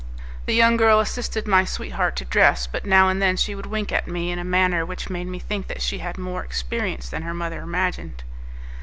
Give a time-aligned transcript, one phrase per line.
[0.47, 3.91] The young girl assisted my sweetheart to dress, but now and then she would wink
[3.91, 7.21] at me in a manner which made me think that she had more experience than
[7.21, 8.23] her mother imagined.